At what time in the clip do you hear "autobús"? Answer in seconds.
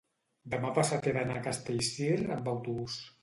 2.57-2.97